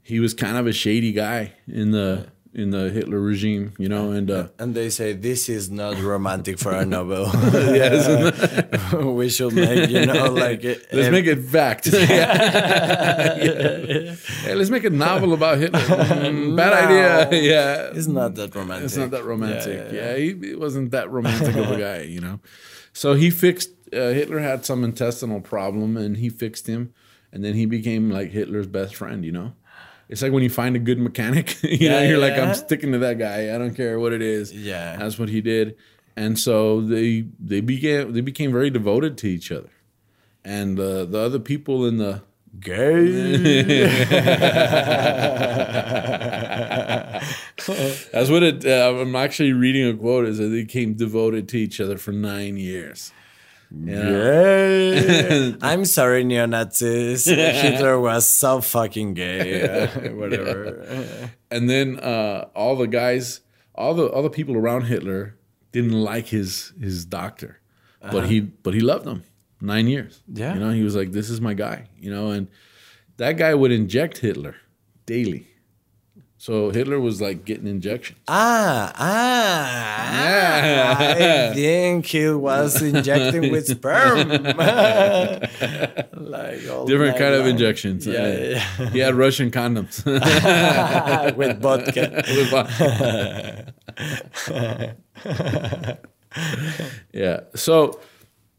he 0.02 0.20
was 0.20 0.34
kind 0.34 0.58
of 0.58 0.66
a 0.66 0.74
shady 0.74 1.12
guy 1.12 1.54
in 1.68 1.92
the 1.92 2.28
in 2.54 2.72
the 2.72 2.90
Hitler 2.90 3.20
regime. 3.20 3.74
You 3.78 3.88
know, 3.90 4.12
and 4.12 4.30
uh, 4.30 4.48
And 4.60 4.76
they 4.76 4.90
say 4.90 5.14
this 5.14 5.48
is 5.50 5.70
not 5.72 5.98
romantic 6.02 6.60
for 6.60 6.72
a 6.74 6.86
novel. 6.86 7.26
yes, 7.54 8.94
we 8.94 9.30
should 9.30 9.54
make 9.54 9.90
you 9.90 10.06
know 10.06 10.32
like 10.34 10.64
let's 10.92 11.10
make 11.12 11.26
it 11.28 11.40
fact. 11.46 11.88
Yeah. 11.88 13.36
Yeah. 13.38 14.16
Hey, 14.44 14.56
let's 14.56 14.70
make 14.70 14.84
a 14.84 14.90
novel 14.90 15.34
about 15.34 15.58
Hitler. 15.60 15.80
Mm, 15.80 16.56
bad 16.56 16.72
No. 16.90 16.96
idea. 17.30 17.42
Yeah, 17.42 17.92
It's 17.98 18.08
not 18.08 18.36
that 18.36 18.54
romantic. 18.56 18.86
It's 18.86 18.98
not 18.98 19.12
that 19.12 19.24
romantic. 19.26 19.92
Yeah, 19.92 20.14
Yeah, 20.14 20.18
he, 20.18 20.50
he 20.50 20.56
wasn't 20.56 20.92
that 20.92 21.10
romantic 21.10 21.56
of 21.56 21.72
a 21.72 21.78
guy, 21.78 22.02
you 22.02 22.20
know. 22.22 22.40
So 22.94 23.14
he 23.14 23.30
fixed. 23.30 23.70
Uh, 23.94 24.12
Hitler 24.12 24.40
had 24.40 24.66
some 24.66 24.84
intestinal 24.84 25.42
problem, 25.42 25.98
and 25.98 26.18
he 26.18 26.30
fixed 26.30 26.68
him, 26.68 26.94
and 27.32 27.44
then 27.44 27.54
he 27.56 27.66
became 27.66 28.10
like 28.10 28.32
Hitler's 28.32 28.68
best 28.68 28.96
friend. 28.96 29.26
You 29.26 29.32
know, 29.34 29.54
it's 30.12 30.22
like 30.22 30.32
when 30.32 30.44
you 30.44 30.50
find 30.50 30.76
a 30.76 30.80
good 30.80 31.00
mechanic. 31.00 31.58
you 31.64 31.90
know, 31.90 32.02
you're 32.04 32.20
like. 32.20 32.34
I'm 32.34 32.54
sticking 32.54 32.92
to 32.92 33.00
that 33.00 33.18
guy. 33.18 33.56
I 33.56 33.58
don't 33.58 33.74
care 33.74 34.00
what 34.00 34.14
it 34.14 34.22
is. 34.22 34.54
Yeah. 34.54 34.98
that's 34.98 35.18
what 35.18 35.30
he 35.30 35.42
did, 35.42 35.76
and 36.16 36.38
so 36.38 36.82
they 36.82 37.26
they 37.40 37.62
began 37.62 38.14
they 38.14 38.22
became 38.22 38.52
very 38.52 38.70
devoted 38.70 39.18
to 39.20 39.28
each 39.28 39.52
other, 39.52 39.72
and 40.46 40.80
uh, 40.80 41.06
the 41.06 41.20
other 41.20 41.40
people 41.40 41.88
in 41.88 41.98
the 41.98 42.22
Gay. 42.60 42.74
That's 48.12 48.30
what 48.30 48.44
it. 48.44 48.66
Uh, 48.66 49.00
I'm 49.00 49.16
actually 49.16 49.54
reading 49.54 49.88
a 49.88 49.94
quote. 49.94 50.26
Is 50.26 50.38
that 50.38 50.48
they 50.48 50.64
became 50.64 50.96
devoted 50.96 51.48
to 51.50 51.58
each 51.58 51.80
other 51.80 51.98
for 51.98 52.12
nine 52.12 52.58
years. 52.58 53.14
Gay. 53.86 53.94
I'm 55.62 55.86
sorry, 55.86 56.24
neo 56.24 56.46
Nazis. 56.46 57.26
Hitler 57.64 58.00
was 58.00 58.26
so 58.26 58.62
fucking 58.62 59.14
gay. 59.14 59.62
Uh, 59.72 60.10
whatever. 60.14 61.30
And 61.50 61.70
then 61.70 62.00
uh, 62.00 62.48
all 62.56 62.76
the 62.76 62.88
guys, 62.88 63.42
all 63.76 63.94
the 63.94 64.08
all 64.08 64.24
the 64.24 64.30
people 64.30 64.56
around 64.58 64.84
Hitler 64.84 65.38
didn't 65.72 65.94
like 65.94 66.28
his 66.28 66.74
his 66.80 67.06
doctor, 67.06 67.60
but 68.12 68.28
he 68.28 68.40
but 68.42 68.74
he 68.74 68.80
loved 68.82 69.08
him. 69.08 69.24
Nine 69.60 69.88
years. 69.88 70.22
Yeah. 70.28 70.54
you 70.56 70.60
know 70.60 70.72
he 70.72 70.84
was 70.84 70.96
like, 70.96 71.12
this 71.12 71.30
is 71.30 71.40
my 71.40 71.54
guy. 71.54 71.88
You 72.00 72.12
know, 72.12 72.32
and 72.32 72.48
that 73.18 73.38
guy 73.38 73.54
would 73.54 73.72
inject 73.72 74.18
Hitler 74.20 74.56
daily. 75.06 75.48
So 76.42 76.72
Hitler 76.72 77.00
was 77.00 77.22
like 77.22 77.46
getting 77.46 77.68
injections. 77.68 78.18
Ah, 78.28 78.92
ah. 78.98 80.98
I 80.98 81.54
think 81.54 82.08
he 82.08 82.30
was 82.30 82.82
injecting 82.82 83.52
with 83.52 83.68
sperm. 83.68 84.28
like 84.32 84.48
all 86.68 86.88
Different 86.88 87.20
kind 87.20 87.36
of 87.36 87.46
injections. 87.46 88.08
Yeah, 88.08 88.40
yeah. 88.40 88.90
He 88.90 88.98
had 88.98 89.14
Russian 89.14 89.52
condoms. 89.52 90.04
with 91.36 91.62
vodka. 91.62 92.24
With 92.28 92.50
vodka. 92.50 93.76
yeah. 97.14 97.42
So 97.54 98.00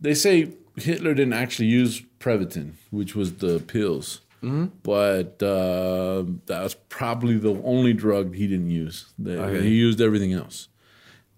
they 0.00 0.14
say 0.14 0.52
Hitler 0.76 1.14
didn't 1.14 1.32
actually 1.32 1.66
use 1.66 2.00
Prevatin, 2.20 2.74
which 2.92 3.16
was 3.16 3.38
the 3.38 3.58
pills, 3.58 4.20
but 4.82 5.42
uh, 5.42 6.24
that 6.46 6.62
was 6.62 6.74
probably 6.88 7.38
the 7.38 7.54
only 7.62 7.92
drug 7.92 8.34
he 8.34 8.46
didn't 8.46 8.70
use. 8.70 9.12
The- 9.18 9.40
Okay. 9.58 9.62
He 9.68 9.74
used 9.74 10.00
everything 10.00 10.32
else. 10.32 10.68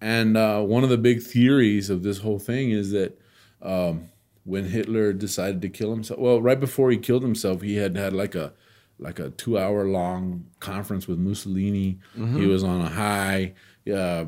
And 0.01 0.35
uh, 0.35 0.61
one 0.61 0.83
of 0.83 0.89
the 0.89 0.97
big 0.97 1.21
theories 1.21 1.89
of 1.89 2.03
this 2.03 2.19
whole 2.19 2.39
thing 2.39 2.71
is 2.71 2.91
that 2.91 3.19
um, 3.61 4.09
when 4.43 4.65
Hitler 4.65 5.13
decided 5.13 5.61
to 5.61 5.69
kill 5.69 5.91
himself, 5.91 6.19
well, 6.19 6.41
right 6.41 6.59
before 6.59 6.91
he 6.91 6.97
killed 6.97 7.23
himself, 7.23 7.61
he 7.61 7.75
had 7.77 7.95
had 7.95 8.13
like 8.13 8.35
a 8.35 8.53
like 8.97 9.19
a 9.19 9.29
two 9.31 9.57
hour 9.57 9.85
long 9.87 10.45
conference 10.59 11.07
with 11.07 11.17
Mussolini. 11.19 11.99
He 12.15 12.45
was 12.45 12.63
on 12.63 12.81
a 12.81 12.89
high. 12.89 13.53
Uh, 13.91 14.25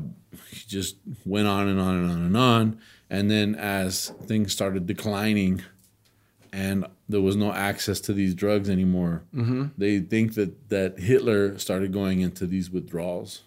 he 0.50 0.64
just 0.66 0.96
went 1.24 1.46
on 1.48 1.68
and 1.68 1.80
on 1.80 1.94
and 1.96 2.10
on 2.10 2.18
and 2.22 2.36
on. 2.36 2.80
And 3.10 3.30
then 3.30 3.54
as 3.54 4.10
things 4.26 4.52
started 4.52 4.86
declining, 4.86 5.62
and 6.52 6.86
there 7.08 7.20
was 7.20 7.36
no 7.36 7.52
access 7.52 8.00
to 8.00 8.12
these 8.12 8.34
drugs 8.34 8.68
anymore, 8.68 9.22
they 9.76 10.00
think 10.00 10.34
that 10.34 10.68
that 10.68 10.98
Hitler 10.98 11.58
started 11.58 11.92
going 11.92 12.20
into 12.20 12.46
these 12.46 12.70
withdrawals 12.70 13.42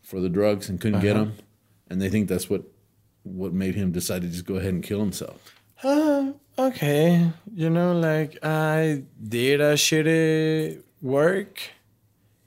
for 0.00 0.20
the 0.20 0.28
drugs 0.28 0.68
and 0.68 0.80
couldn't 0.80 1.00
get 1.00 1.14
them, 1.14 1.34
and 1.88 2.00
they 2.00 2.08
think 2.08 2.28
that's 2.28 2.48
what 2.50 2.62
what 3.24 3.52
made 3.52 3.74
him 3.74 3.92
decide 3.92 4.22
to 4.22 4.28
just 4.28 4.44
go 4.46 4.56
ahead 4.56 4.74
and 4.74 4.82
kill 4.82 4.98
himself. 5.00 5.54
Uh, 5.82 6.32
okay. 6.58 7.30
You 7.54 7.70
know, 7.70 7.92
like 7.98 8.38
I 8.42 9.04
did 9.22 9.60
a 9.60 9.74
shitty 9.74 10.82
work. 11.00 11.60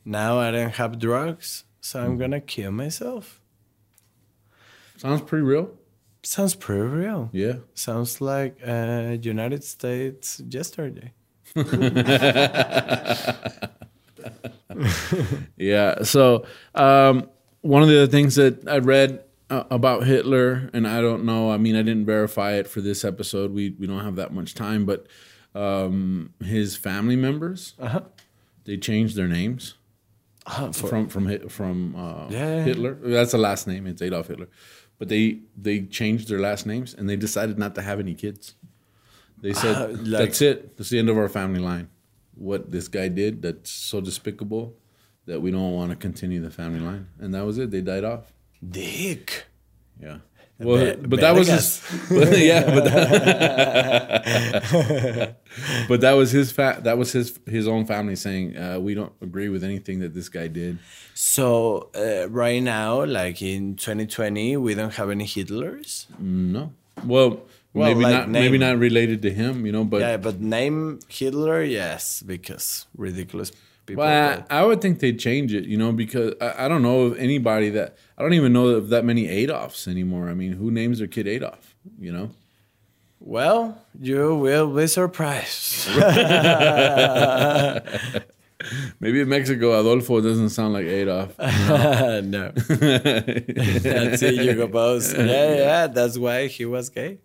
Now 0.03 0.39
I 0.39 0.51
don't 0.51 0.73
have 0.75 0.99
drugs, 0.99 1.63
so 1.81 2.01
I'm 2.03 2.17
gonna 2.17 2.41
kill 2.41 2.71
myself. 2.71 3.39
Sounds 4.97 5.21
pretty 5.21 5.43
real. 5.43 5.71
Sounds 6.25 6.55
pretty 6.55 6.81
real. 6.81 7.29
Yeah. 7.31 7.57
Sounds 7.75 8.19
like 8.19 8.57
uh, 8.65 9.15
United 9.21 9.63
States 9.63 10.41
yesterday. 10.49 11.13
Yeah. 15.57 16.03
So 16.03 16.45
um, 16.73 17.29
one 17.61 17.81
of 17.83 17.87
the 17.89 18.03
other 18.03 18.11
things 18.11 18.35
that 18.35 18.67
I 18.67 18.77
read 18.79 19.23
uh, 19.49 19.63
about 19.69 20.03
Hitler, 20.05 20.69
and 20.73 20.87
I 20.87 21.01
don't 21.01 21.23
know. 21.25 21.51
I 21.51 21.57
mean, 21.57 21.75
I 21.75 21.81
didn't 21.83 22.05
verify 22.05 22.53
it 22.53 22.67
for 22.67 22.81
this 22.81 23.05
episode. 23.05 23.51
We 23.53 23.75
we 23.79 23.87
don't 23.87 24.03
have 24.03 24.15
that 24.15 24.33
much 24.33 24.53
time, 24.55 24.85
but 24.85 25.07
um, 25.53 26.33
his 26.43 26.75
family 26.75 27.15
members 27.15 27.75
Uh-huh. 27.79 28.01
they 28.65 28.77
changed 28.77 29.15
their 29.15 29.27
names 29.27 29.75
Uh, 30.45 30.71
from 30.71 31.07
from 31.07 31.47
from 31.49 31.95
uh, 31.95 32.27
Yeah. 32.29 32.63
Hitler. 32.63 32.95
That's 33.01 33.31
the 33.31 33.37
last 33.37 33.67
name. 33.67 33.87
It's 33.87 34.01
Adolf 34.01 34.27
Hitler, 34.27 34.49
but 34.97 35.09
they 35.09 35.39
they 35.57 35.81
changed 35.81 36.29
their 36.29 36.39
last 36.39 36.65
names 36.65 36.93
and 36.93 37.09
they 37.09 37.15
decided 37.15 37.57
not 37.57 37.75
to 37.75 37.81
have 37.81 37.99
any 37.99 38.13
kids. 38.15 38.55
They 39.41 39.53
said 39.53 39.75
Uh, 39.75 39.87
like- 39.89 40.01
that's 40.29 40.41
it. 40.41 40.77
That's 40.77 40.89
the 40.89 40.99
end 40.99 41.09
of 41.09 41.17
our 41.17 41.29
family 41.29 41.59
line. 41.59 41.89
What 42.35 42.71
this 42.71 42.87
guy 42.87 43.07
did 43.09 43.41
that's 43.41 43.69
so 43.71 44.01
despicable 44.01 44.75
that 45.25 45.41
we 45.41 45.51
don't 45.51 45.73
want 45.73 45.89
to 45.91 45.95
continue 45.95 46.41
the 46.41 46.51
family 46.51 46.79
line, 46.79 47.07
and 47.19 47.33
that 47.33 47.45
was 47.45 47.57
it. 47.57 47.71
They 47.71 47.81
died 47.81 48.03
off. 48.03 48.33
Dick. 48.67 49.45
Yeah. 49.99 50.17
Well, 50.57 50.95
but 51.01 51.19
that 51.19 51.35
was 51.35 51.49
his, 51.49 51.81
yeah, 52.39 52.63
but 52.63 52.85
that, 52.85 54.25
but 55.89 56.01
that 56.01 56.13
was 56.13 56.31
his 56.31 56.51
fa- 56.51 56.79
that 56.83 56.97
was 56.97 57.11
his 57.11 57.37
his 57.45 57.67
own 57.67 57.85
family 57.85 58.15
saying 58.15 58.55
uh, 58.57 58.79
we 58.79 58.93
don't 58.93 59.11
agree 59.21 59.49
with 59.49 59.65
anything 59.65 59.99
that 59.99 60.13
this 60.13 60.29
guy 60.29 60.47
did. 60.47 60.79
So 61.13 61.89
uh, 61.93 62.29
right 62.29 62.63
now, 62.63 63.03
like 63.03 63.41
in 63.41 63.75
2020, 63.75 64.55
we 64.57 64.75
don't 64.75 64.93
have 64.93 65.09
any 65.09 65.25
Hitlers. 65.25 66.05
No. 66.19 66.71
Well, 67.03 67.41
Well, 67.73 67.89
maybe 67.89 68.03
like 68.03 68.13
not. 68.13 68.29
Maybe 68.29 68.57
not 68.57 68.77
related 68.79 69.21
to 69.23 69.33
him, 69.33 69.65
you 69.65 69.73
know. 69.73 69.83
But 69.83 69.99
yeah, 69.99 70.15
but 70.15 70.39
name 70.39 70.99
Hitler, 71.09 71.63
yes, 71.63 72.23
because 72.25 72.87
ridiculous 72.95 73.51
people. 73.85 74.03
well, 74.03 74.45
I, 74.49 74.59
I 74.59 74.65
would 74.65 74.81
think 74.81 74.99
they'd 74.99 75.19
change 75.19 75.53
it, 75.53 75.65
you 75.65 75.77
know, 75.77 75.91
because 75.91 76.33
I, 76.41 76.65
I 76.65 76.67
don't 76.67 76.81
know 76.81 77.01
of 77.01 77.17
anybody 77.17 77.69
that 77.71 77.97
I 78.17 78.21
don't 78.21 78.33
even 78.33 78.53
know 78.53 78.67
of 78.67 78.89
that 78.89 79.05
many 79.05 79.27
Adolfs 79.27 79.87
anymore. 79.87 80.29
I 80.29 80.33
mean, 80.33 80.53
who 80.53 80.71
names 80.71 80.99
their 80.99 81.07
kid 81.07 81.27
Adolf? 81.27 81.75
You 81.99 82.11
know. 82.11 82.29
well, 83.19 83.81
you 83.99 84.35
will 84.35 84.73
be 84.73 84.87
surprised. 84.87 85.89
Maybe 88.99 89.21
in 89.21 89.29
Mexico, 89.29 89.79
Adolfo 89.79 90.21
doesn't 90.21 90.49
sound 90.49 90.73
like 90.73 90.85
Adolf. 90.85 91.37
no, 91.39 92.51
that's 92.55 94.21
it. 94.21 94.35
You 94.35 94.53
go 94.55 94.67
both. 94.67 95.13
Yeah, 95.15 95.55
yeah, 95.55 95.87
that's 95.87 96.17
why 96.17 96.47
he 96.47 96.65
was 96.65 96.89
gay. 96.89 97.19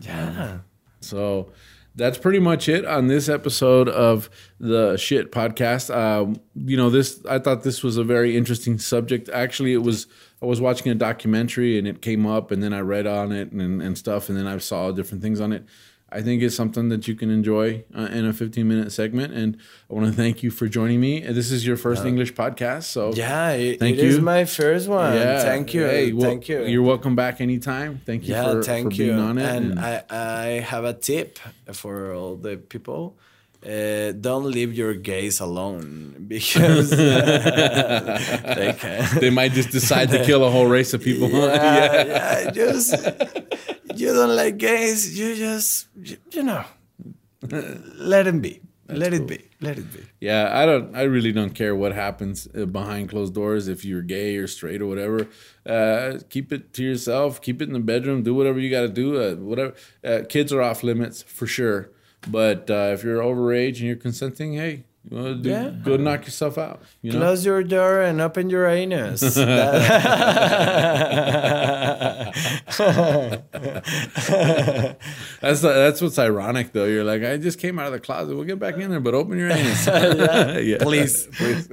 Yeah. 0.00 0.58
So 1.00 1.52
that's 1.94 2.18
pretty 2.18 2.38
much 2.38 2.68
it 2.68 2.84
on 2.84 3.08
this 3.08 3.28
episode 3.28 3.88
of 3.88 4.30
the 4.58 4.96
shit 4.96 5.32
podcast. 5.32 5.94
Um, 5.94 6.40
you 6.54 6.76
know, 6.76 6.90
this 6.90 7.24
I 7.28 7.38
thought 7.38 7.62
this 7.62 7.82
was 7.82 7.96
a 7.96 8.04
very 8.04 8.36
interesting 8.36 8.78
subject. 8.78 9.28
Actually, 9.28 9.72
it 9.72 9.82
was 9.82 10.06
I 10.42 10.46
was 10.46 10.60
watching 10.60 10.90
a 10.90 10.94
documentary 10.94 11.78
and 11.78 11.86
it 11.86 12.00
came 12.00 12.26
up, 12.26 12.50
and 12.50 12.62
then 12.62 12.72
I 12.72 12.80
read 12.80 13.06
on 13.06 13.32
it 13.32 13.52
and, 13.52 13.82
and 13.82 13.98
stuff, 13.98 14.28
and 14.28 14.38
then 14.38 14.46
I 14.46 14.58
saw 14.58 14.90
different 14.92 15.22
things 15.22 15.40
on 15.40 15.52
it. 15.52 15.64
I 16.12 16.22
think 16.22 16.42
it's 16.42 16.56
something 16.56 16.88
that 16.88 17.06
you 17.06 17.14
can 17.14 17.30
enjoy 17.30 17.84
uh, 17.96 18.08
in 18.10 18.26
a 18.26 18.32
15 18.32 18.66
minute 18.66 18.90
segment. 18.92 19.32
And 19.32 19.56
I 19.88 19.94
want 19.94 20.06
to 20.06 20.12
thank 20.12 20.42
you 20.42 20.50
for 20.50 20.66
joining 20.66 21.00
me. 21.00 21.20
This 21.20 21.50
is 21.52 21.64
your 21.66 21.76
first 21.76 22.04
English 22.04 22.34
podcast, 22.34 22.84
so 22.84 23.12
Yeah, 23.14 23.50
it, 23.52 23.78
Thank 23.78 23.98
it 23.98 24.04
is 24.04 24.16
you. 24.16 24.22
my 24.22 24.44
first 24.44 24.88
one. 24.88 25.14
yeah, 25.14 25.42
Thank 25.42 25.72
you. 25.72 25.84
Hey, 25.84 26.12
well, 26.12 26.28
thank 26.28 26.48
you. 26.48 26.64
You're 26.64 26.82
welcome 26.82 27.14
back 27.14 27.40
anytime. 27.40 28.00
Thank 28.04 28.26
you 28.26 28.34
yeah, 28.34 28.44
for, 28.52 28.62
thank 28.62 28.94
for 28.94 29.02
you. 29.02 29.06
being 29.12 29.18
on 29.20 29.38
it. 29.38 29.44
And, 29.56 29.70
and- 29.72 29.80
I, 29.80 30.02
I 30.10 30.44
have 30.60 30.84
a 30.84 30.94
tip 30.94 31.38
for 31.72 32.12
all 32.14 32.34
the 32.36 32.56
people. 32.56 33.16
Uh, 33.64 34.12
don't 34.12 34.50
leave 34.50 34.72
your 34.72 34.94
gays 34.94 35.38
alone 35.38 36.24
because 36.28 36.90
they 36.90 38.74
can. 38.78 39.20
they 39.20 39.28
might 39.30 39.52
just 39.52 39.70
decide 39.70 40.10
to 40.10 40.24
kill 40.24 40.42
a 40.44 40.50
whole 40.50 40.66
race 40.66 40.94
of 40.94 41.02
people. 41.02 41.28
yeah, 41.30 42.04
yeah, 42.04 42.50
just 42.50 42.94
you 43.96 44.12
don't 44.12 44.36
like 44.36 44.58
gays. 44.58 45.18
You 45.18 45.34
just 45.36 45.88
you, 46.02 46.16
you 46.30 46.42
know, 46.42 46.64
let 47.96 48.26
him 48.26 48.40
be. 48.40 48.60
let 48.88 49.14
it 49.14 49.26
be. 49.26 49.44
Let 49.60 49.78
it 49.78 49.92
be. 49.92 50.00
Yeah, 50.20 50.50
I 50.52 50.66
don't. 50.66 50.96
I 50.96 51.02
really 51.02 51.32
don't 51.32 51.54
care 51.54 51.76
what 51.76 51.92
happens 51.92 52.48
uh, 52.56 52.64
behind 52.66 53.10
closed 53.10 53.34
doors. 53.34 53.68
If 53.68 53.84
you're 53.84 54.02
gay 54.02 54.36
or 54.36 54.46
straight 54.46 54.82
or 54.82 54.86
whatever, 54.86 55.28
uh, 55.66 56.18
keep 56.28 56.52
it 56.52 56.72
to 56.74 56.82
yourself. 56.82 57.40
Keep 57.40 57.62
it 57.62 57.68
in 57.68 57.74
the 57.74 57.80
bedroom. 57.80 58.22
Do 58.22 58.34
whatever 58.34 58.58
you 58.58 58.70
got 58.70 58.82
to 58.82 58.88
do. 58.88 59.20
Uh, 59.20 59.34
whatever. 59.34 59.74
Uh, 60.04 60.20
kids 60.28 60.52
are 60.52 60.62
off 60.62 60.82
limits 60.82 61.22
for 61.22 61.46
sure. 61.46 61.90
But 62.28 62.70
uh, 62.70 62.90
if 62.94 63.04
you're 63.04 63.22
overage 63.22 63.78
and 63.78 63.86
you're 63.88 63.96
consenting, 63.96 64.54
hey, 64.54 64.84
you 65.08 65.16
wanna 65.16 65.34
do, 65.36 65.48
Yeah. 65.48 65.70
go 65.82 65.96
knock 65.96 66.24
yourself 66.26 66.58
out. 66.58 66.82
You 67.02 67.12
know. 67.12 67.18
Close 67.20 67.44
your 67.44 67.62
door 67.62 68.00
and 68.02 68.20
open 68.20 68.50
your 68.50 68.66
anus. 68.66 69.20
That's 75.40 75.62
that's 75.62 76.00
what's 76.00 76.18
ironic 76.18 76.72
though. 76.72 76.84
You're 76.84 77.04
like, 77.04 77.22
I 77.24 77.36
just 77.36 77.58
came 77.58 77.78
out 77.78 77.86
of 77.86 77.92
the 77.92 78.00
closet. 78.00 78.34
We'll 78.34 78.44
get 78.44 78.58
back 78.58 78.76
in 78.76 78.90
there, 78.90 79.00
but 79.00 79.14
open 79.14 79.38
your 79.38 79.50
anus. 79.50 79.86
yeah. 79.86 80.78
Please. 80.80 81.26
please. 81.32 81.68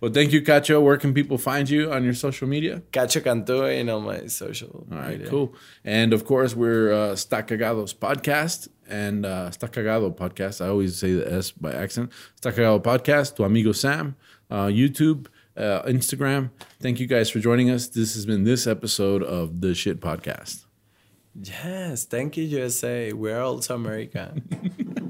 well, 0.00 0.12
thank 0.12 0.32
you, 0.32 0.42
Cacho. 0.42 0.82
Where 0.82 0.96
can 0.96 1.14
people 1.14 1.38
find 1.38 1.68
you 1.68 1.92
on 1.92 2.04
your 2.04 2.14
social 2.14 2.48
media? 2.48 2.82
Cacho 2.92 3.22
Cantu 3.22 3.64
in 3.64 3.88
all 3.88 4.00
my 4.00 4.26
social. 4.26 4.86
All 4.90 4.98
right, 4.98 5.10
media. 5.12 5.28
cool. 5.28 5.54
And 5.84 6.12
of 6.12 6.24
course, 6.24 6.54
we're 6.54 6.92
uh, 6.92 7.12
Cagados 7.12 7.94
podcast 7.94 8.68
and 8.88 9.24
uh, 9.24 9.50
Está 9.50 9.68
Cagado 9.68 10.14
podcast. 10.14 10.64
I 10.64 10.68
always 10.68 10.96
say 10.98 11.14
the 11.14 11.32
S 11.32 11.50
by 11.50 11.72
accent. 11.72 12.10
Está 12.40 12.52
Cagado 12.52 12.82
podcast. 12.82 13.36
Tu 13.36 13.44
amigo 13.44 13.72
Sam. 13.72 14.16
Uh, 14.50 14.66
YouTube, 14.66 15.26
uh, 15.56 15.82
Instagram. 15.82 16.50
Thank 16.80 17.00
you 17.00 17.06
guys 17.06 17.30
for 17.30 17.40
joining 17.40 17.70
us. 17.70 17.88
This 17.88 18.14
has 18.14 18.26
been 18.26 18.44
this 18.44 18.66
episode 18.66 19.22
of 19.22 19.60
the 19.60 19.74
Shit 19.74 20.00
Podcast. 20.00 20.64
Yes, 21.34 22.04
thank 22.04 22.36
you, 22.36 22.44
USA. 22.44 23.12
We're 23.12 23.40
also 23.40 23.74
American. 23.74 25.02